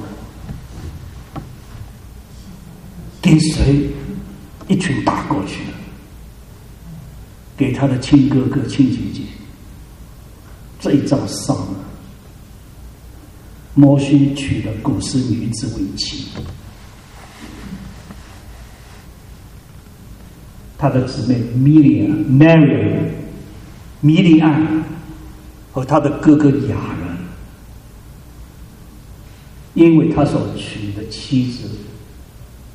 [3.20, 3.90] 给谁
[4.68, 5.72] 一拳打过去了？
[7.56, 9.22] 给他的亲哥哥、亲姐姐，
[10.78, 11.78] 这一招丧了。
[13.76, 16.26] 摩西娶了古斯女子为妻，
[20.76, 22.96] 他的姊妹米莉亚 Mary。
[24.02, 24.84] 米利安
[25.72, 27.18] 和他的哥哥雅人，
[29.74, 31.68] 因为他所娶的妻子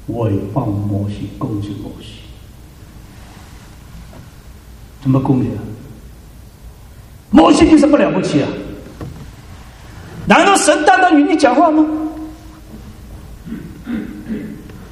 [0.08, 2.16] 违放摩西，攻击摩西，
[5.02, 5.62] 怎么攻击啊？
[7.30, 8.50] 摩西有什么了不起啊？
[10.26, 11.86] 难道神单单与你讲话吗？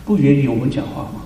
[0.05, 1.21] 不愿意我们讲话吗？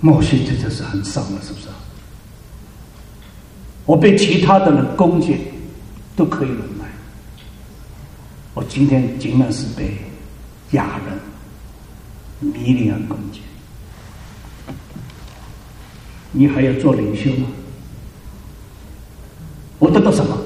[0.00, 1.68] 莫西这就是很伤了，是不是？
[3.86, 5.36] 我被其他的人攻击
[6.16, 6.84] 都可以忍耐，
[8.54, 9.96] 我今天竟然是被
[10.72, 13.40] 亚人迷恋而攻击，
[16.32, 17.46] 你还要做领袖吗？
[19.80, 20.38] 我得到什么？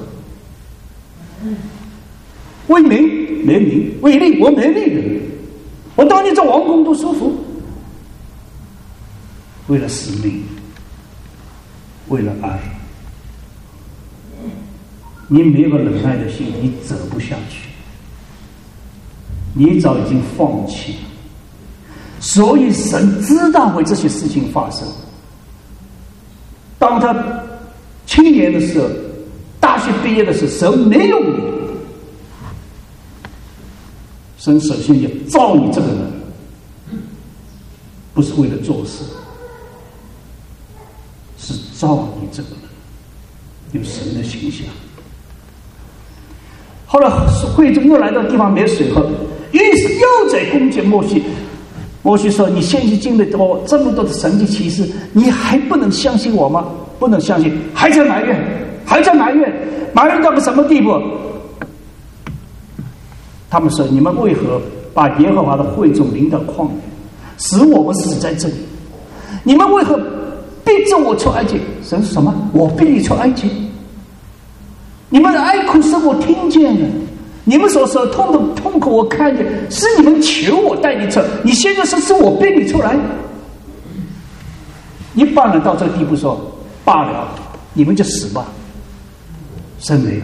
[2.68, 5.20] 为名没名，为利我没利的，
[5.97, 7.37] 我当年在王宫都舒服。
[9.66, 10.43] 为了使命，
[12.09, 12.59] 为了爱，
[15.28, 17.68] 你没有忍耐的心，你走不下去。
[19.53, 20.99] 你早已经放弃了，
[22.18, 24.89] 所以神知道会这些事情发生。
[26.78, 27.14] 当他
[28.07, 28.89] 青年的时候，
[29.64, 31.32] 大学毕业的时候，神没有你，
[34.36, 35.96] 神首先要造你这个人，
[38.12, 39.02] 不是为了做事。
[41.38, 42.58] 是造你这个人
[43.72, 44.66] 有神的形象。
[46.84, 47.08] 后来
[47.56, 49.10] 会众又来到地方没水喝，
[49.52, 51.22] 于是又在攻击摩西。
[52.02, 56.66] 摩西说：“你现在经历多这么多的神迹奇事，你还不能相信我吗？
[56.98, 59.53] 不能相信，还在埋怨，还在埋怨，
[59.93, 61.01] 埋怨到个什么地步？”
[63.51, 64.61] 他们说：“你们为何
[64.93, 66.74] 把耶和华的会众领到旷野，
[67.39, 68.55] 使我们死在这里？
[69.43, 69.99] 你们为何？”
[70.64, 72.35] 逼着我出埃及，神是什么？
[72.55, 73.51] 我逼你出埃及。
[75.11, 76.89] 你们的哀哭声我听见了，
[77.45, 81.20] 你们所说的痛的痛苦我看见，是你们求我带你出。
[81.43, 82.97] 你现在是是我逼你出来。
[85.14, 86.41] 一般人到这个地步说
[86.82, 87.28] 罢了，
[87.74, 88.47] 你们就死吧。
[89.85, 90.22] 真没有，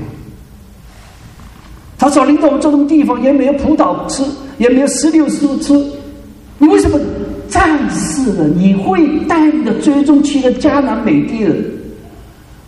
[1.99, 4.25] 他说领导我们这种地方也没有葡萄吃，
[4.57, 5.75] 也没有石榴树吃，
[6.57, 6.99] 你为什么
[7.47, 11.63] 战士了，你会带领的追踪去的迦南美地人。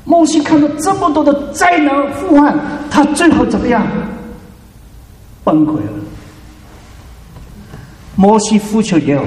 [0.05, 3.87] 摩西看到这么多的灾难祸患，他最后怎么样？
[5.43, 5.93] 崩溃了。
[8.17, 9.25] 摩西呼求耶和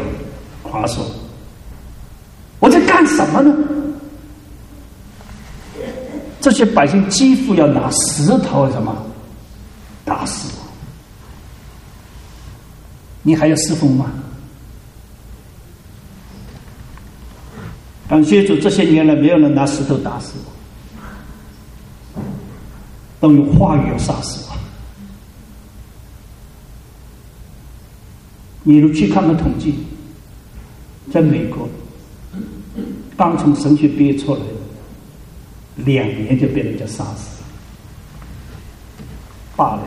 [0.61, 1.03] 华说
[2.61, 3.55] ：“我在干什么呢？
[6.45, 8.95] 这些百姓几乎要拿石头什么
[10.05, 10.61] 打死我，
[13.23, 14.11] 你还要侍奉吗？”
[18.07, 20.33] 感谢主，这些年来没有人拿石头打死
[22.13, 22.21] 我，
[23.19, 24.55] 都用话语要杀死我。
[28.61, 29.79] 你如去看看统计，
[31.11, 31.67] 在美国，
[33.17, 34.45] 刚从神学毕业出来的，
[35.77, 37.43] 两年就被人家杀死，
[39.55, 39.83] 罢了。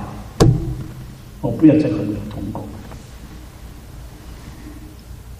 [1.41, 2.68] 我不要再和你们同工，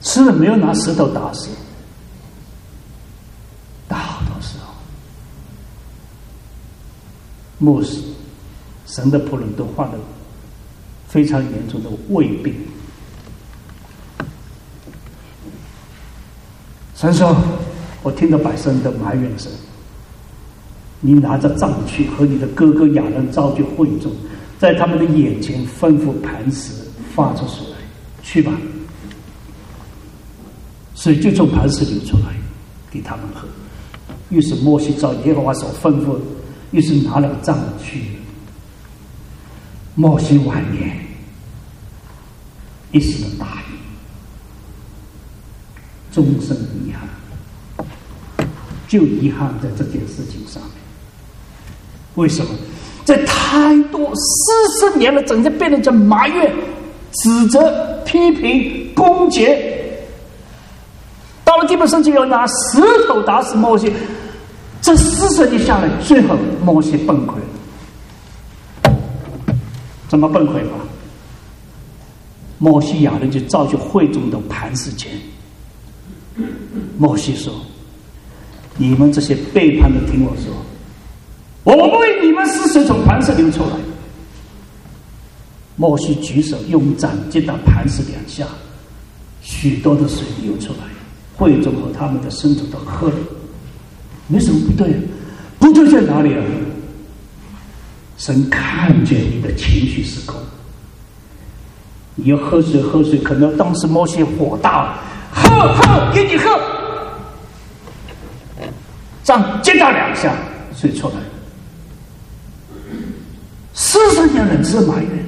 [0.01, 1.51] 吃了没有拿石头打死。
[3.89, 4.73] 大多时候
[7.59, 8.01] 牧师，
[8.87, 9.99] 神的仆人都患了
[11.09, 12.55] 非常严重的胃病。
[16.95, 17.37] 神说
[18.03, 19.51] ：“我听到百姓的埋怨声，
[21.01, 24.11] 你拿着杖去和你的哥哥亚人召集会众，
[24.59, 26.73] 在他们的眼前吩咐磐石
[27.15, 27.77] 发出水来，
[28.23, 28.53] 去吧。
[30.95, 32.35] 水就从磐石流出来，
[32.91, 33.47] 给他们喝。
[34.31, 36.19] 于是摩西照耶和华所吩咐。”
[36.71, 38.03] 于是拿了个杖去，
[39.95, 40.99] 莫西晚年
[42.93, 43.73] 一时的大意，
[46.13, 48.47] 终身遗憾，
[48.87, 50.61] 就遗憾在这件事情上。
[52.19, 52.51] 为什么？
[53.05, 56.53] 在太多四十年了，整天被人家埋怨、
[57.13, 57.73] 指责、
[58.05, 59.47] 批评、攻击，
[61.45, 63.91] 到了地步，甚至要拿石头打死摩西。
[64.83, 67.33] 这四十年下来，最后摩西崩溃
[68.85, 68.93] 了。
[70.09, 70.71] 怎么崩溃法？
[72.59, 75.13] 摩西亚人就造就会众的磐石前。
[76.99, 77.55] 摩西说
[78.77, 80.53] ：“你们这些背叛的，听我说，
[81.77, 83.71] 我为你们是水从磐石流出来。”
[85.77, 88.45] 摩西举手用掌击打磐石两下，
[89.41, 90.79] 许多的水流出来，
[91.37, 93.15] 会众和他们的牲畜都喝了。
[94.27, 95.01] 没什么不对，
[95.59, 96.43] 不对在哪里啊？
[98.17, 100.41] 神看见你的情绪失控，
[102.17, 105.01] 你要喝水喝水，可能当时摩西火大了，
[105.33, 106.61] 喝喝给你喝，
[109.23, 110.35] 这样接他两下，
[110.77, 111.15] 水出来
[113.81, 115.25] 四十年人是埋怨，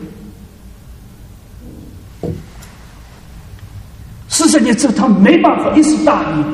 [4.29, 6.45] 四十年之后他没办法一时大意，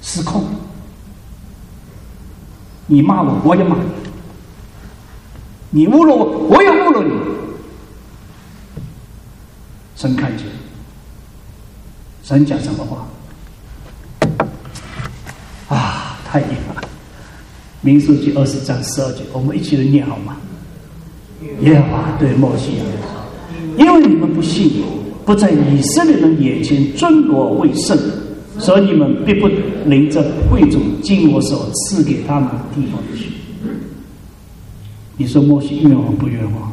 [0.00, 0.44] 失控。
[2.86, 3.82] 你骂我，我也骂你；
[5.70, 7.12] 你侮辱我，我也侮辱你。
[9.96, 10.46] 神看见，
[12.22, 13.04] 神讲什么话？
[15.74, 16.79] 啊，太厉害了！
[17.82, 20.36] 民数记二十章十二节，我们一起来念好吗？
[21.62, 22.84] 耶和华对摩西说
[23.78, 24.82] ：“因为你们不信，
[25.24, 27.98] 不在以色列人眼前尊我为圣。”
[28.58, 29.48] 所以你们必不
[29.86, 33.32] 领着会众进我所赐给他们的地方去。
[35.16, 36.72] 你说莫西冤枉不冤枉？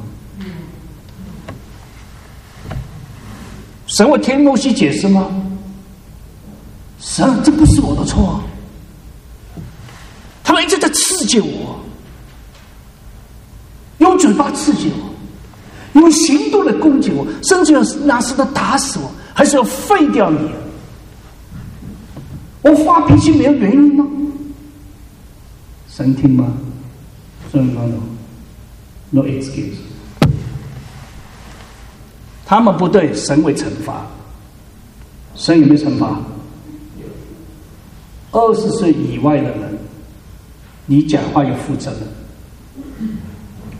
[3.85, 5.29] 神会听莫西解释吗？
[6.99, 8.41] 神，这不是我的错。
[10.47, 11.77] 他们一直在刺激我，
[13.97, 20.39] 用嘴巴刺激我，用行动来攻击我，甚至要拿石头打死我，还是要废掉你。
[22.61, 24.07] 我发脾气没有原因吗？
[25.89, 26.53] 神听吗
[27.51, 27.81] ？No no
[29.09, 29.75] no excuse。
[32.45, 34.05] 他们不对，神会惩罚。
[35.35, 36.17] 神有没有惩罚？
[38.31, 39.77] 二十岁以外的人，
[40.87, 42.01] 你讲话要负责任，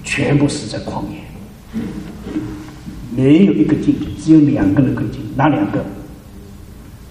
[0.04, 1.82] 全部死在旷野，
[3.16, 5.84] 没有一个进去，只有两个人可以进，哪两个？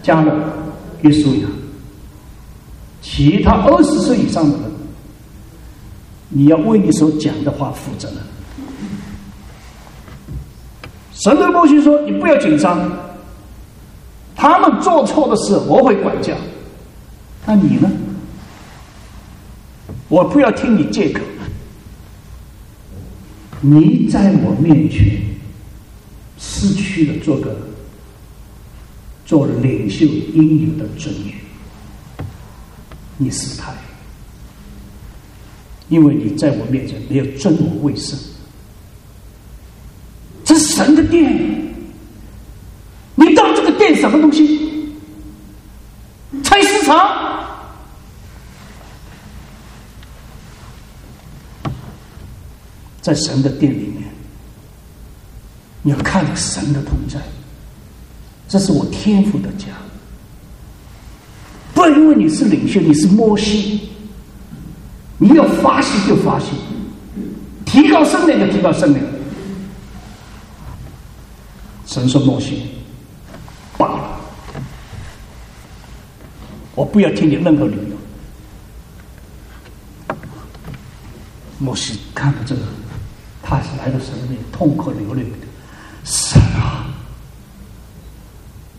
[0.02, 0.32] 加勒、
[1.00, 1.48] 约书亚。
[3.00, 4.70] 其他二十岁以上的人，
[6.28, 8.18] 你要为你所讲的话负责任。
[11.12, 12.92] 神的默西说：“你不要紧张，
[14.34, 16.34] 他们做错的事我会管教。
[17.46, 17.90] 那你呢？
[20.16, 21.20] 我不要听你借口。
[23.60, 25.20] 你在我面前
[26.38, 27.54] 失去了做个
[29.26, 31.34] 做领袖应有的尊严。
[33.18, 33.74] 你失态，
[35.90, 38.18] 因为你在我面前没有尊我为圣。
[40.46, 41.30] 这是神的殿，
[43.16, 44.94] 你当这个殿什么东西？
[46.42, 47.35] 菜市场。
[53.06, 54.02] 在神的殿里面，
[55.82, 57.20] 你要看神的同在。
[58.48, 59.68] 这是我天赋的家，
[61.72, 63.90] 不要因为你是领袖，你是摩西，
[65.18, 66.48] 你要发心就发心，
[67.64, 69.06] 提高圣量就提高圣量。
[71.86, 72.70] 神说摩西
[73.78, 74.20] 罢了，
[76.74, 77.96] 我不要听你任何理由。
[81.60, 82.62] 摩西看到这个。
[83.48, 85.36] 他是来到神面痛哭流泪的，
[86.02, 86.84] 神啊，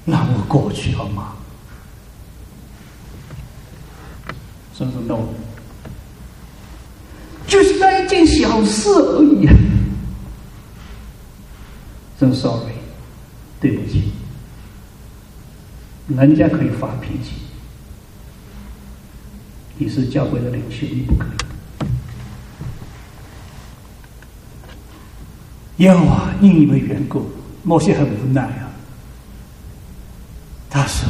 [0.05, 1.35] 让我过去好吗？
[4.73, 5.23] 神说 no，
[7.47, 9.47] 就是那一件小事而已。
[12.19, 12.73] 真 sorry，
[13.61, 14.11] 对不起，
[16.09, 17.35] 人家可以发脾气，
[19.77, 21.46] 你是教会的领袖，你不可以。
[25.77, 27.25] 耶和华因你们缘故，
[27.63, 28.69] 某些很无奈啊。
[30.69, 31.07] 他说：“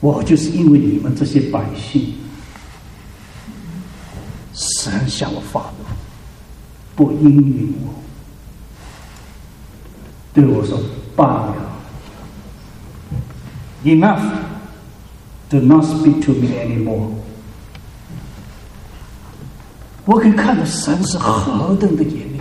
[0.00, 2.14] 我就是因为你们这些百姓，
[4.52, 5.84] 神向我发怒，
[6.94, 7.94] 不应允我，
[10.34, 10.78] 对我说
[11.14, 11.54] 罢了
[13.84, 14.22] ，enough。
[15.48, 17.10] Do not speak to me anymore。
[20.06, 22.40] 我可以看到神是何等的严厉。”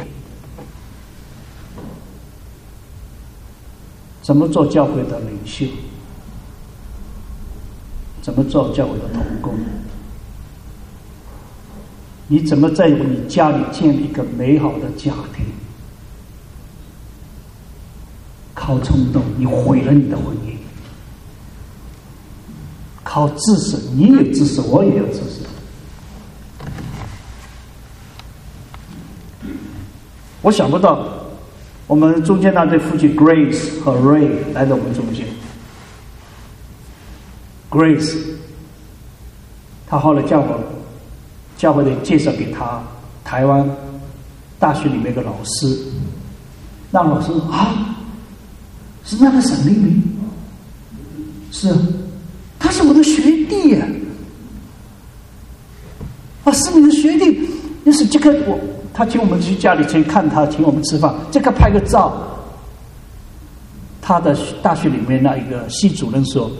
[4.22, 5.67] 怎么做教会的领袖？
[8.22, 9.55] 怎么做教会的童工？
[12.28, 15.45] 你怎么在你家里建立一个美好的家庭？
[18.53, 20.55] 靠冲动，你毁了你的婚姻；
[23.03, 25.41] 靠知识，你有知识，我也有知识。
[30.43, 31.20] 我想不到。
[31.91, 35.27] 我们中间那对夫妻 Grace 和 Ray 来到我们中间。
[37.69, 38.15] Grace，
[39.85, 40.57] 他后来叫我
[41.57, 42.81] 教会的介绍给他
[43.25, 43.69] 台湾
[44.57, 45.77] 大学里面的老师，
[46.91, 47.97] 那老师啊，
[49.03, 50.01] 是那个沈立明，
[51.51, 51.75] 是，
[52.57, 53.85] 他是我的学弟呀，
[56.45, 57.49] 啊，是你的学弟，
[57.83, 58.57] 那是这个我。
[58.93, 61.13] 他请我们去家里去看他，请我们吃饭。
[61.31, 62.27] 这个拍个照。
[64.01, 66.51] 他的大学里面那一个系主任说：“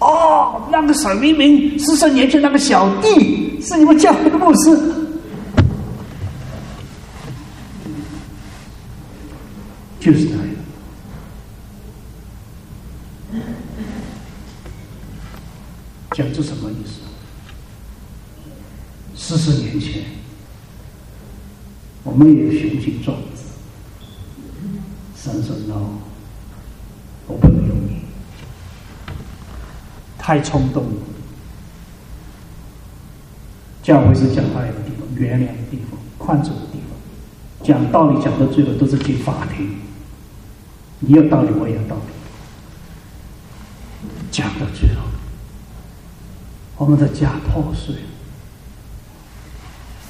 [0.00, 4.70] 哦，那个沈明明四十年前那个小弟是你们教会的牧师。”
[10.00, 10.46] 就是他样。
[16.12, 17.00] 讲这什么意思？
[19.16, 20.04] 四十年前。
[22.04, 22.28] 我们
[22.84, 23.42] 也雄心壮志，
[25.16, 25.56] 神说
[27.26, 28.02] 我不能用你，
[30.18, 30.90] 太冲动了。
[33.82, 36.90] 教会是讲爱的地方，原谅的地方，宽恕的地方。
[37.62, 39.76] 讲道理讲到最后都是进法庭，
[41.00, 42.02] 你有道理，我也有道理。
[44.30, 45.02] 讲到最后，
[46.76, 47.94] 我们的家破碎。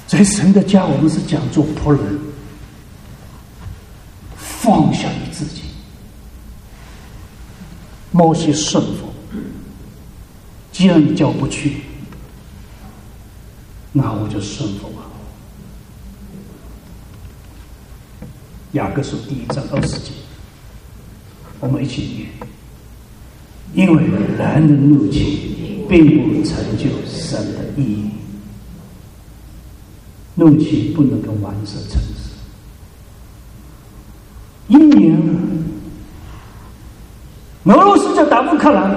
[0.07, 2.19] 在神的家，我们是讲做仆人，
[4.65, 5.61] 放下你自己，
[8.11, 9.05] 某些顺服。
[10.71, 11.81] 既然你叫不去，
[13.91, 15.03] 那我就顺服吧。
[18.71, 20.11] 雅各书第一章二十节，
[21.59, 22.27] 我们一起
[23.73, 28.09] 念：因为人的怒气并不成就神的意义。
[30.33, 32.01] 怒气不能够完色成
[34.67, 35.15] 一年，
[37.65, 38.95] 俄罗斯就打乌克兰，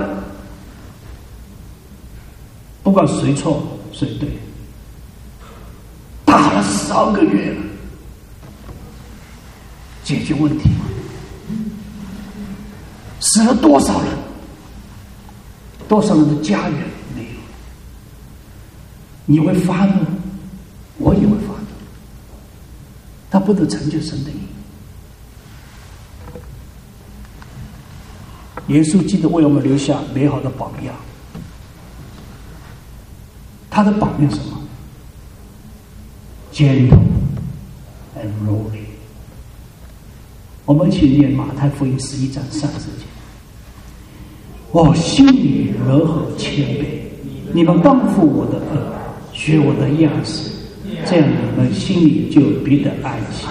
[2.83, 3.63] 不管谁错
[3.93, 4.29] 谁对，
[6.25, 7.63] 打了三个月了，
[10.05, 10.87] 解决问题吗？
[13.21, 14.11] 死了多少人？
[15.87, 16.79] 多少人的家园
[17.15, 17.29] 没有？
[19.27, 20.05] 你会发怒？
[20.99, 21.67] 我也会发怒，
[23.31, 24.35] 他不能成就神的意。
[28.69, 30.95] 耶稣记得为我们留下美好的榜样。
[33.71, 34.59] 他的榜样什么
[36.53, 36.99] ？gentle
[38.17, 38.87] and lowly。
[40.65, 43.05] 我们一起念马太福音十一章三十节。
[44.71, 46.85] 我心里柔和谦卑，
[47.55, 48.93] 你们当负我的恶，
[49.33, 50.51] 学我的样式，
[51.07, 53.47] 这样你们心里就有别的安息。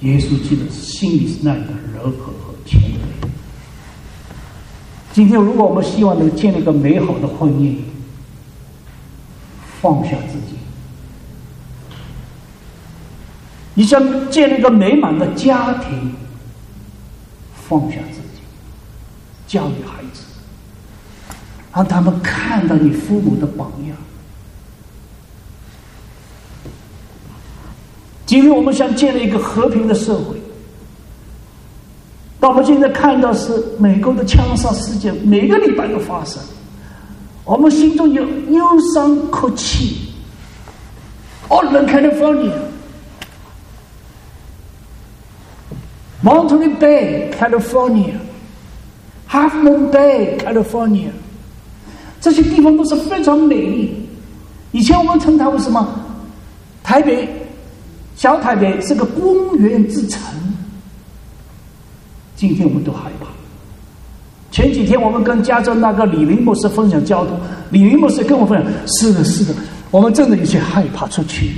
[0.00, 3.29] 耶稣基督心里是那样的柔和和谦卑。
[5.12, 7.78] 今天，如果我们希望能建立一个美好的婚姻，
[9.80, 10.54] 放下自己；
[13.74, 16.14] 你想建立一个美满的家庭，
[17.68, 18.42] 放下自己，
[19.48, 20.22] 教育孩子，
[21.74, 23.96] 让他们看到你父母的榜样。
[28.26, 30.39] 今天我们想建立一个和平的社会，
[32.40, 36.42] 但我们现在看到是美国的枪杀事件，每个礼拜都发生，
[37.44, 38.64] 我们心中有忧
[38.94, 40.08] 伤哭泣。
[41.48, 42.52] Oakland, California,
[46.22, 48.14] Monterey Bay, California,
[49.28, 51.10] Half Moon Bay, California，
[52.20, 54.08] 这些地方都是非常美丽。
[54.72, 55.86] 以前我们称它为什么？
[56.82, 57.28] 台北，
[58.16, 60.22] 小台北是个公园之城。
[62.40, 63.26] 今天我们都害怕。
[64.50, 67.38] 前几天我们跟加州那个李林博士分享交通，
[67.70, 69.54] 李林博士跟我分享：是的，是的。
[69.90, 71.52] 我们真的有些害怕出去。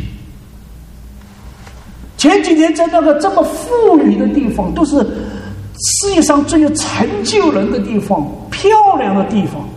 [2.19, 8.69] 前几天在那个这么富裕的地方，都是世界上最有成就人的地方、漂
[8.99, 9.69] 亮的地方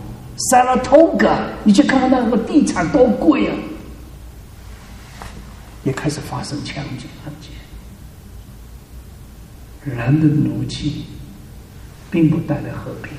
[0.50, 3.54] ，Saratoga，你去看看那个地产多贵啊！
[5.84, 7.52] 也开始发生枪击案件。
[9.86, 11.04] 人的奴气
[12.10, 13.12] 并不带来和平，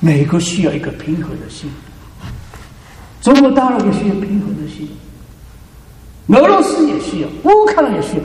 [0.00, 1.70] 美国需要一个平和的心。
[3.20, 4.88] 中国大陆也需要平和的心，
[6.28, 8.22] 俄罗斯也需要，乌克兰也需要。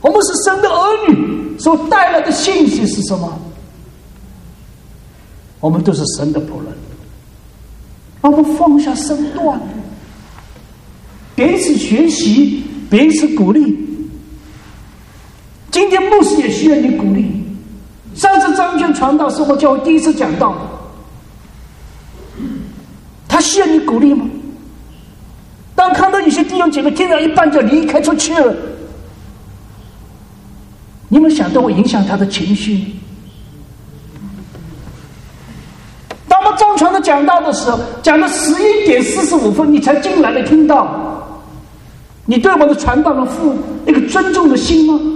[0.00, 3.40] 我们是神的儿女，所带来的信息是什么？
[5.60, 6.72] 我们都是神的仆人，
[8.20, 9.60] 我们放下身段，
[11.34, 13.87] 彼此学习，彼此鼓励。
[15.78, 17.24] 今天牧师也需要你鼓励。
[18.12, 20.56] 上次张娟传道是我叫我第一次讲道。
[23.28, 24.26] 他需要你鼓励吗？
[25.76, 28.52] 当看到有些弟兄姐妹听到一半就离开出去了，
[31.08, 32.96] 你们想到会影响他的情绪。
[36.26, 41.38] 当我们张传的讲道的时候，讲到十一点四十五分，你才进来的听到，
[42.26, 43.56] 你对我的传道的父
[43.86, 45.14] 一个尊重的心吗？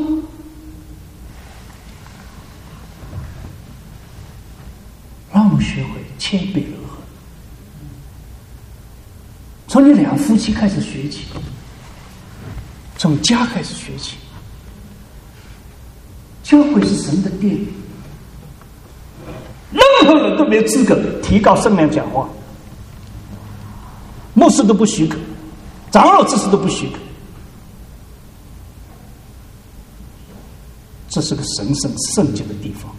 [5.33, 6.99] 让我们学会谦卑柔和。
[9.69, 11.25] 从你两夫妻开始学起，
[12.99, 14.17] 从家开始学起。
[16.43, 17.57] 教会是神的殿，
[19.71, 22.29] 任何人都没资格提高声量讲话，
[24.35, 25.17] 牧师都不许可，
[25.91, 26.99] 长老这事都不许可。
[31.09, 32.95] 这是个神圣圣洁的地方。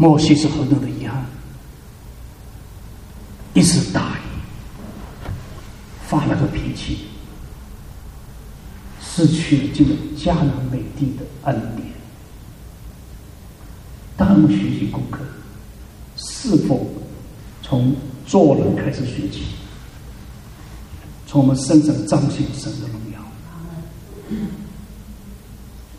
[0.00, 1.26] 莫西是何等的遗憾。
[3.52, 4.22] 一时大意，
[6.08, 7.00] 发了个脾气，
[8.98, 11.86] 失去了这个迦南美地的恩典。
[14.16, 15.18] 当我们学习功课，
[16.16, 16.86] 是否
[17.60, 17.94] 从
[18.26, 19.48] 做人开始学习？
[21.26, 23.20] 从我们身上彰显神的荣耀。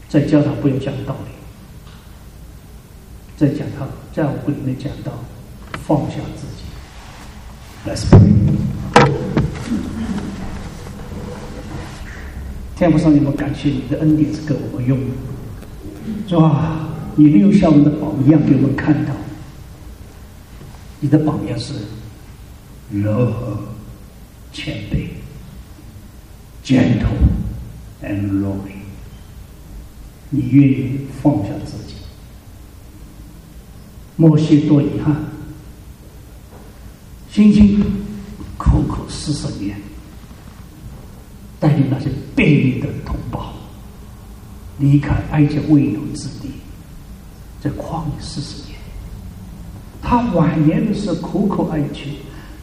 [0.09, 1.30] 在教堂不要讲道理，
[3.41, 5.11] 在讲堂在我会里面讲到
[5.87, 6.61] 放下自己。
[7.83, 8.21] Let's pray。
[12.75, 15.05] 天父上帝，我们感谢你的恩典是给我们用的，
[16.29, 16.87] 是吧？
[17.15, 19.13] 你留下我们的榜样给我们看到，
[20.99, 21.73] 你的榜样是
[22.91, 23.57] 柔和、
[24.53, 25.07] 谦卑、
[26.63, 27.07] gentle
[28.03, 28.81] and lowly。
[30.29, 31.90] 你愿意放下自己，
[34.21, 35.15] 莫些多遗憾。
[37.31, 37.83] 辛辛
[38.55, 39.75] 苦苦四十年，
[41.59, 43.51] 带领那些卑劣的同胞
[44.77, 46.51] 离开埃及未有之地，
[47.63, 48.77] 在旷野四十年。
[50.03, 52.07] 他晚年的时候苦苦哀求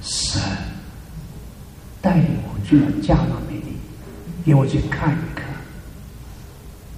[0.00, 0.40] 神
[2.00, 3.72] 带领我去了加拿美地，
[4.44, 5.44] 给我去看一看。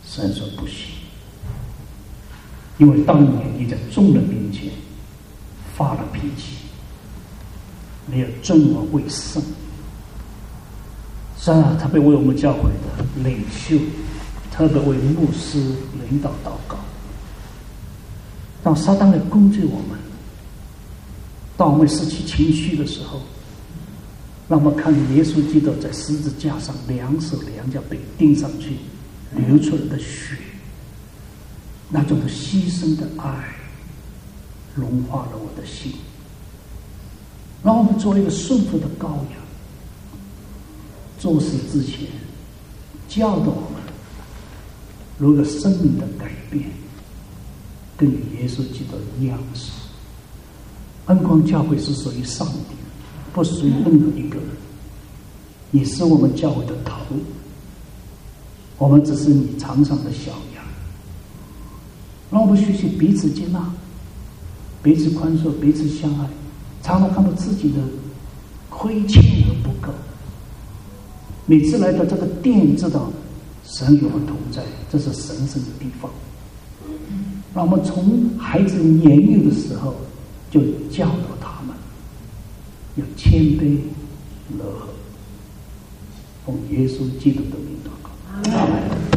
[0.05, 0.89] 神说不行，
[2.81, 4.71] 因为当年你在众人面前
[5.77, 6.57] 发了脾气，
[8.11, 9.41] 没有尊我为圣。
[11.39, 13.79] 是啊，特别为我们教会的领袖，
[14.51, 15.59] 特别为牧师
[16.09, 16.79] 领导祷告。
[18.63, 19.99] 当撒旦来攻击我们，
[21.59, 23.21] 当我们失去情绪的时候，
[24.49, 28.77] 让我们看耶稣基督在十字架上两手两脚被钉上去，
[29.35, 30.37] 流出来的血，
[31.91, 33.55] 那种牺牲的爱，
[34.75, 35.93] 融化了我的心。
[37.63, 39.41] 让我们做一个顺服的羔羊。
[41.19, 42.07] 做事之前，
[43.09, 43.83] 教导我们
[45.19, 46.71] 如何生命的改变，
[47.97, 49.73] 跟耶稣基督一样式。
[51.07, 52.77] 恩光教会是属于上帝，
[53.35, 54.47] 不属于任何一个人。
[55.73, 56.97] 你是我们教会的头，
[58.79, 60.33] 我们只是你场上的小。
[62.31, 63.69] 让我们学习彼此接纳，
[64.83, 66.29] 彼此宽恕，彼此相爱，
[66.83, 67.79] 常常看到自己的
[68.69, 69.93] 亏欠和不够。
[71.47, 73.11] 每次来到这个殿，知道
[73.65, 76.11] 神与我们同在，这是神圣的地方。
[77.53, 79.97] 让我们从孩子年幼的时候
[80.53, 81.75] 就教导他们
[82.95, 83.77] 要谦卑、
[84.57, 84.89] 乐和，
[86.47, 89.10] 奉耶稣基督的名祷告。